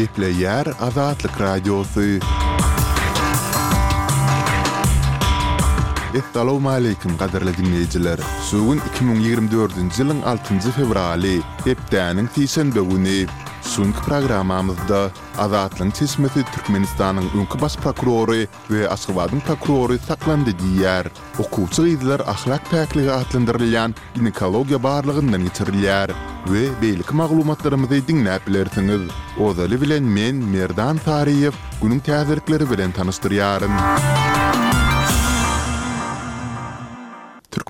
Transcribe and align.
gepleýär 0.00 0.70
Azatlyk 0.80 1.36
radiosu. 1.40 2.02
Assalamu 6.20 6.68
alaykum 6.72 7.18
gaderli 7.20 7.52
dinleyijiler. 7.58 8.22
Sugun 8.48 8.80
2024-nji 8.80 10.00
ýylyň 10.00 10.24
6-njy 10.38 10.72
fevraly, 10.78 11.34
hepdäniň 11.66 12.32
30 12.38 12.72
bugyny. 12.80 13.18
Sunk 13.70 13.94
programamızda 13.96 15.06
Azatlyň 15.38 15.90
tismeti 15.94 16.44
Türkmenistanyň 16.54 17.26
öňkü 17.38 17.60
baş 17.60 17.76
prokurory 17.76 18.46
we 18.68 18.82
Aşgabatyň 18.88 19.40
prokurory 19.46 19.98
saklandy 20.08 20.50
diýer. 20.62 21.06
Okuwçy 21.44 21.86
ýetler 21.92 22.24
ahlak 22.32 22.66
täkligi 22.72 23.12
atlandyrylýan 23.14 23.94
ginekologiýa 24.18 24.80
barlygyndan 24.88 25.46
ýetirilýär 25.50 26.10
we 26.50 26.64
beýlik 26.82 27.14
maglumatlarymyzy 27.22 28.02
diňläp 28.10 28.42
bilersiňiz. 28.50 29.06
Ozaly 29.38 29.78
bilen 29.86 30.02
men 30.18 30.42
Merdan 30.56 30.98
Tariýew 31.06 31.54
günüň 31.84 32.02
täzirikleri 32.10 32.66
bilen 32.74 32.90
tanystyryaryn. 32.92 33.74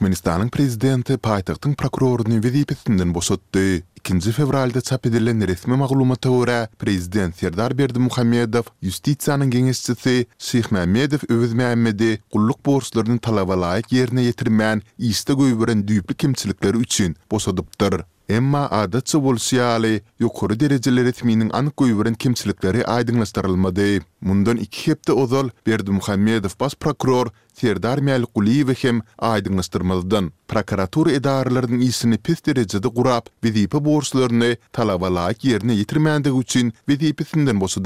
Türkmenistanyň 0.00 0.48
prezidenti 0.48 1.14
paýtagtyň 1.20 1.74
prokurorlaryny 1.76 2.40
wezipetinden 2.40 3.12
boşatdy. 3.14 3.82
2 4.08 4.32
fevralda 4.32 4.80
çap 4.80 5.06
edilen 5.06 5.40
resmi 5.48 5.76
maglumata 5.76 6.28
görä, 6.32 6.58
prezident 6.80 7.36
Serdar 7.36 7.72
Berdimuhammedow 7.78 8.64
ýustisiýanyň 8.88 9.50
geňeşçisi 9.56 10.14
Şeýh 10.48 10.68
Mehmedow 10.74 11.20
Öwzmäämmedi 11.34 12.10
gulluk 12.32 12.64
borçlaryny 12.66 13.18
talap 13.28 13.52
alaýyk 13.52 13.92
ýerine 13.92 14.24
ýetirmän, 14.30 14.80
iste 14.98 15.32
goýberen 15.36 15.84
düýpli 15.84 16.14
kimçilikleri 16.16 16.78
üçin 16.80 17.16
boşadypdyr. 17.30 18.00
Emma 18.30 18.62
ady 18.70 19.00
çu 19.08 19.18
bolsa 19.24 19.56
ýaly, 19.58 19.88
ýokary 20.22 20.54
derejeli 20.58 21.02
ritminiň 21.06 21.48
anyk 21.60 21.74
goýberen 21.80 22.14
kimçilikleri 22.14 22.84
aýdyňlaşdyrylmady. 22.86 24.00
Mundan 24.20 24.56
2 24.62 24.86
hepte 24.90 25.12
uzal 25.12 25.48
Berdi 25.66 25.90
Muhammedow 25.90 26.54
bas 26.60 26.74
prokuror 26.78 27.26
Serdar 27.58 27.98
Mialquliew 28.06 28.74
hem 28.82 29.02
aýdyňlaşdyrmalydan. 29.32 30.30
Prokuratura 30.48 31.12
edaralarynyň 31.18 31.82
ismini 31.88 32.18
pes 32.18 32.38
derejede 32.46 32.88
gurap, 32.88 33.26
wezipe 33.42 33.82
borçlaryny 33.84 34.54
talabalaýan 34.78 35.50
ýerine 35.50 35.74
ýetirmändigi 35.82 36.38
üçin 36.44 36.72
wezipe 36.86 37.24
sindirmäsi 37.32 37.82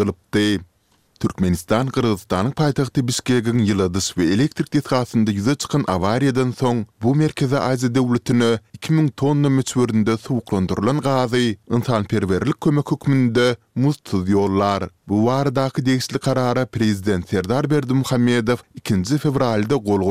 Türkmenistan 1.24 1.86
Kırgızstanyň 1.92 2.50
paýtagty 2.56 3.00
Bişkegiň 3.08 3.58
ýyldys 3.66 4.06
we 4.16 4.24
elektrik 4.34 4.68
tetgasynda 4.74 5.32
ýüze 5.38 5.54
çykan 5.62 5.84
awariýadan 5.92 6.50
soň 6.60 6.82
bu 7.04 7.14
merkezi 7.20 7.56
Aziýa 7.60 7.90
döwletine 7.94 8.50
2000 8.78 9.08
tonna 9.22 9.48
möçberinde 9.54 10.16
suwuklandyrylan 10.24 11.00
gazy 11.06 11.52
insanperwerlik 11.78 12.60
kömek 12.66 12.92
hökmünde 12.92 13.48
muz 13.74 13.96
tuz 14.10 14.28
ýollar. 14.36 14.88
Bu 15.08 15.16
wardaky 15.30 15.86
degişli 15.86 16.18
karara 16.18 16.66
prezident 16.66 17.28
Serdar 17.30 17.70
Berdimuhammedow 17.70 18.60
2-nji 18.80 19.18
fevralda 19.18 19.74
gol 19.74 20.02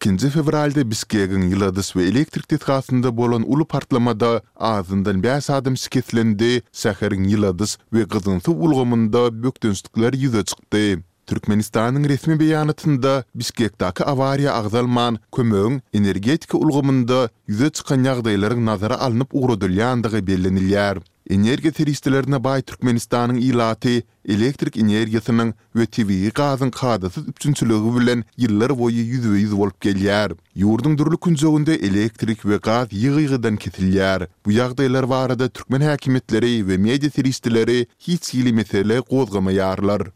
2-nji 0.00 0.30
fevralda 0.32 0.80
Biskegin 0.88 1.42
ýyldys 1.50 1.90
we 1.92 2.06
elektrik 2.08 2.46
tetgasynda 2.48 3.10
bolan 3.18 3.42
uly 3.44 3.66
partlamada 3.68 4.30
azyndan 4.56 5.18
5 5.24 5.50
adam 5.58 5.76
siketlendi. 5.76 6.48
Şäheriň 6.72 7.26
ýyldys 7.34 7.74
we 7.92 8.06
gyzyntyw 8.14 8.56
ulgamynda 8.68 9.26
bökdünstükler 9.42 10.16
ýüze 10.16 10.40
çykdy. 10.48 11.02
Türkmenistan'ın 11.28 12.04
resmi 12.08 12.40
beyanatında 12.40 13.24
Bishkek'taki 13.34 14.04
avariya 14.04 14.54
ağzalman 14.54 15.18
kömöğün 15.36 15.82
energetika 15.92 16.56
ulgumunda 16.58 17.28
yüze 17.46 17.70
çıkan 17.70 18.04
yağdayların 18.04 18.66
nazara 18.66 18.98
alınıp 19.00 19.28
uğradılyandığı 19.32 20.26
bellenilyar. 20.26 20.98
energiýa 21.30 21.70
teristlerine 21.72 22.40
baý 22.44 22.62
Türkmenistanyň 22.66 23.36
ilaty 23.46 24.00
elektrik 24.28 24.76
energiýasynyň 24.82 25.52
we 25.78 25.86
TV 25.86 26.30
gazynyň 26.34 26.70
kadasy 26.70 27.20
üçin 27.30 27.54
bilen 27.98 28.24
ýyllar 28.38 28.72
boyu 28.78 29.02
ýüzüwe 29.10 29.38
ýüz 29.44 29.52
bolup 29.56 29.80
gelýär. 29.80 30.34
Ýurdun 30.56 30.98
durly 30.98 31.16
künjeginde 31.16 31.74
elektrik 31.78 32.40
we 32.42 32.58
gaz 32.58 32.88
ýygyrydan 32.88 33.56
kesilýär. 33.58 34.26
Bu 34.44 34.50
ýagdaýlar 34.50 35.08
barada 35.08 35.48
türkmen 35.48 35.82
häkimetleri 35.82 36.62
we 36.66 36.76
media 36.76 37.10
teristleri 37.10 37.86
hiç 37.98 38.34
ýyly 38.34 38.52
mesele 38.52 38.98
gozgamaýarlar. 38.98 40.10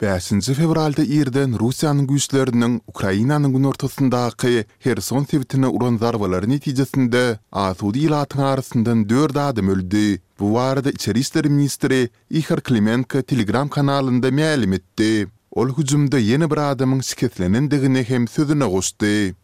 5 0.00 0.40
fevralda 0.56 1.04
Irden 1.04 1.52
Russiýanyň 1.60 2.06
güýçlerinden 2.08 2.78
Ukrainanyň 2.88 3.52
gün 3.52 3.64
ortasyndaky 3.68 4.64
Kherson 4.82 5.24
sewitine 5.24 5.66
uran 5.68 5.96
zarbalar 6.00 6.48
netijesinde 6.48 7.38
Asudi 7.52 8.06
ýolatyň 8.08 8.40
arasyndan 8.52 9.08
4 9.08 9.36
adam 9.36 9.68
öldi. 9.68 10.20
Bu 10.40 10.46
warda 10.48 10.90
içeri 10.90 11.18
ister 11.18 11.46
ministri 11.46 12.08
Ihar 12.30 12.60
Klimenka 12.60 13.22
Telegram 13.22 13.68
kanalında 13.68 14.30
mealim 14.30 14.72
etdi. 14.72 15.28
Ol 15.52 15.68
hücumda 15.78 16.18
yeni 16.18 16.50
bir 16.50 16.56
adamın 16.70 17.00
siketlenin 17.00 18.02
hem 18.04 18.28
sözüne 18.28 18.64
gosdi. 18.64 19.34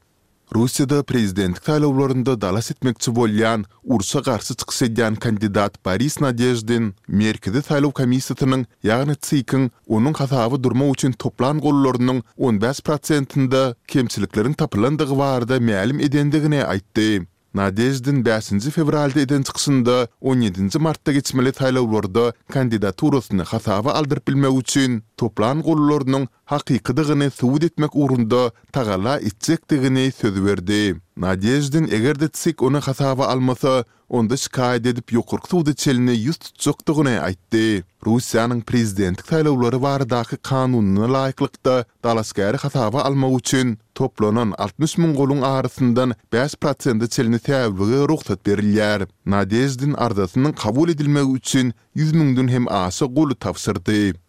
Rusiyada 0.55 1.03
prezidentlik 1.03 1.65
saylovlarında 1.65 2.41
dalas 2.41 2.71
etmekçi 2.71 3.11
bolýan, 3.11 3.65
ursa 3.85 4.21
garşy 4.21 4.53
çykyş 4.55 5.19
kandidat 5.21 5.85
Paris 5.85 6.21
Nadejdin 6.21 6.95
Merkezi 7.09 7.63
saylow 7.63 7.93
komissiýasynyň, 8.05 8.65
ýagny 8.85 9.17
CIK-yň 9.23 9.71
onuň 9.89 10.15
hasaby 10.17 10.57
durma 10.65 10.87
üçin 10.87 11.13
toplan 11.13 11.59
gollarynyň 11.59 12.23
15%-inde 12.39 13.75
kemçiliklerin 13.89 14.53
tapylandygy 14.53 15.19
barada 15.19 15.61
ma'lum 15.61 16.01
edendigini 16.01 16.61
aýtdy. 16.63 17.27
Nadezdin 17.57 18.19
5-nji 18.29 18.71
fevralda 18.77 19.21
eden 19.21 19.43
çıxsında 19.47 19.95
17-nji 20.31 20.79
martda 20.85 21.13
geçmeli 21.17 21.49
taýlawlarda 21.61 22.25
kandidaturasyny 22.57 23.43
hasaba 23.53 23.91
aldyryp 24.01 24.29
bilmek 24.29 24.59
üçin 24.61 25.01
toplan 25.23 25.63
gollarynyň 25.69 26.25
haqiqidigini 26.47 27.31
suvud 27.31 27.63
etmek 27.63 27.97
urunda 27.97 28.53
tagala 28.73 29.21
itcek 29.21 29.71
digini 29.71 30.13
sözü 30.13 30.45
verdi. 30.45 30.97
Nadejdin 31.17 31.85
egerde 31.91 32.29
tsik 32.29 32.63
onu 32.63 32.81
hasaba 32.81 33.27
almasa, 33.27 33.85
onda 34.09 34.37
shikayet 34.37 34.87
edip 34.87 35.13
yukurk 35.13 35.45
çelini 35.79 36.11
yust 36.27 36.45
tucuktuguna 36.55 37.21
aytdi. 37.29 37.85
Russiýanyň 38.07 38.63
prezidentik 38.63 39.27
saylavları 39.27 39.83
varadakı 39.83 40.37
kanununa 40.37 41.13
layiklikta 41.13 41.85
dalaskayari 42.05 42.57
hasaba 42.57 43.03
alma 43.03 43.31
üçin 43.31 43.79
toplanan 43.95 44.55
60 44.59 44.99
mongolun 44.99 45.43
arasindan 45.43 46.13
5% 46.33 47.01
de 47.01 47.09
çelini 47.09 47.09
çelini 47.09 47.39
tevli 47.39 48.09
ruxat 48.09 48.47
berilyar. 48.47 49.03
Nadezhdin 49.27 49.93
ardasinin 49.95 50.53
kabul 50.53 50.89
edilmeli 50.89 51.29
edilmeli 51.37 51.73
100 51.95 52.09
edilmeli 52.11 52.53
hem 52.53 52.69
asa 52.69 53.07
edilmeli 53.07 53.33
edilmeli 53.33 54.26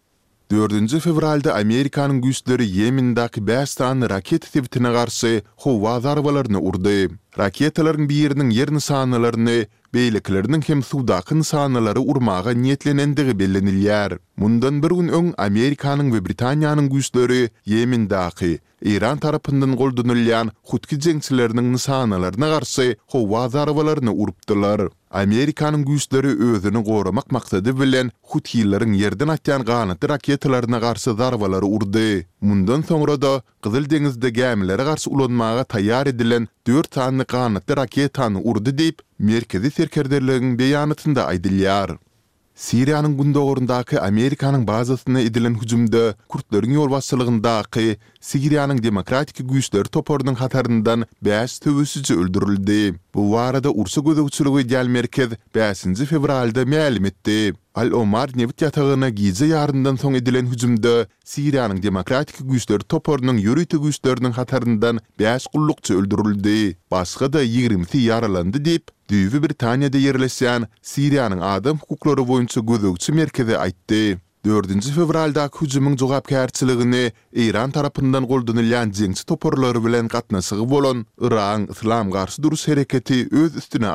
4 0.50 1.00
fevralda 1.04 1.52
Amerikanın 1.54 2.20
güstleri 2.22 2.68
Yemindaki 2.70 3.40
bəstan 3.44 4.00
raket 4.10 4.46
tevtinə 4.54 4.92
garşy 4.94 5.42
xova 5.64 5.98
zarvalarını 6.00 6.58
urdi. 6.60 7.08
Raketaların 7.38 8.08
bir 8.08 8.14
yerinin 8.14 8.50
yer 8.50 8.72
nisanalarını, 8.74 9.66
beyliklerinin 9.94 10.60
hem 10.66 10.82
sudaq 10.82 11.28
nisanaları 11.32 12.00
urmaga 12.00 12.50
niyetlenendigi 12.50 13.38
belleniliyar. 13.38 14.12
Mundan 14.36 14.82
bir 14.82 14.88
gün 14.90 15.08
ön 15.08 15.34
Amerikanın 15.38 16.12
ve 16.14 16.26
Britanyanın 16.26 16.90
güstleri 16.90 17.50
Yemindaki 17.66 18.58
Iran 18.82 19.18
tarapından 19.18 19.76
goldunulyan 19.76 20.50
hutki 20.62 21.00
jengçilerinin 21.00 21.72
nisanalaryna 21.72 22.48
garşy 22.48 22.90
howa 23.12 23.48
zarwalaryny 23.48 24.10
urupdylar. 24.22 24.80
Amerikanyň 25.10 25.82
güýçleri 25.84 26.30
özüni 26.52 26.82
gorumak 26.84 27.32
maksady 27.32 27.72
bilen 27.80 28.10
hutkiýlaryň 28.30 28.92
ýerden 29.00 29.30
atýan 29.34 29.62
gaýnaty 29.70 30.08
raketlaryna 30.08 30.78
garşy 30.78 31.10
urdy. 31.74 32.26
Mundan 32.40 32.82
soňra 32.82 33.16
da 33.22 33.42
Gyzyl 33.62 33.88
deňizde 33.90 34.28
gämlere 34.30 34.84
garşy 34.84 35.10
ulanmaga 35.10 35.62
taýýar 35.74 36.08
edilen 36.08 36.48
4 36.66 36.90
tanly 36.90 37.22
gaýnaty 37.22 37.76
raketany 37.76 38.38
urdy 38.44 38.70
diýip 38.70 38.96
merkezi 39.18 39.70
serkerderligiň 39.70 40.56
beýanatynda 40.60 41.22
aýdylýar. 41.30 41.96
Sirianın 42.58 43.18
gunda 43.18 43.40
orundaki 43.40 44.00
Amerikanın 44.00 44.66
bazısına 44.66 45.20
edilen 45.20 45.60
hüjümde 45.62 46.14
kurtlaryň 46.28 46.72
yol 46.72 46.90
vasılığında 46.90 47.62
demokratiki 48.82 49.42
güçleri 49.44 49.82
toporunun 49.88 50.34
hatarından 50.34 51.04
5 51.22 51.58
tövüsüce 51.58 52.14
öldürildi. 52.14 52.94
bu 53.18 53.24
warada 53.30 53.70
ursa 53.70 54.00
gözüçülügi 54.06 54.60
ýal 54.74 54.88
merkez 54.96 55.30
5-nji 55.58 56.04
fevralda 56.10 56.62
ma'lum 56.72 57.04
etdi. 57.10 57.36
Al 57.80 57.90
Omar 58.02 58.30
Nevit 58.40 58.62
ýatagyna 58.64 59.08
gize 59.18 59.46
ýarından 59.48 59.98
soň 60.02 60.18
edilen 60.20 60.46
hüjümde 60.52 60.92
Siriýanyň 61.32 61.80
demokratik 61.86 62.38
güýçleri 62.50 62.86
toparynyň 62.94 63.40
ýürütüp 63.46 63.82
güýçlerini 63.86 64.30
hatarından 64.38 65.00
5 65.22 65.46
gullukçy 65.54 65.94
öldürildi. 65.98 66.56
Başga 66.90 67.32
da 67.32 67.42
20 67.42 67.84
ýaralandy 68.06 68.64
dip 68.68 68.86
Düýwe 69.10 69.42
Britaniýada 69.46 69.98
ýerleşýän 70.04 70.68
Siriýanyň 70.92 71.42
adam 71.52 71.78
hukuklary 71.82 72.28
boýunça 72.30 72.60
gözüçü 72.72 73.12
merkezi 73.12 73.56
aýtdy. 73.66 74.18
4-nji 74.46 74.92
fevralda 74.94 75.48
hüjümiň 75.50 75.96
jogapkärçiligini 75.98 77.00
Iran 77.42 77.72
tarapyndan 77.74 78.26
goldunylýan 78.30 78.92
jeňsi 78.94 79.24
toparlary 79.26 79.80
bilen 79.86 80.08
gatnaşygy 80.08 80.70
bolan 80.70 81.06
Iran 81.20 81.66
Islam 81.72 82.10
garşy 82.10 82.42
duruş 82.42 82.68
hereketi 82.68 83.28
öz 83.32 83.56
üstüne 83.56 83.86